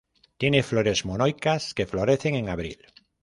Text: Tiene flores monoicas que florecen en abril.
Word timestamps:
Tiene 0.39 0.63
flores 0.63 1.05
monoicas 1.05 1.75
que 1.75 1.85
florecen 1.85 2.33
en 2.33 2.49
abril. 2.49 2.79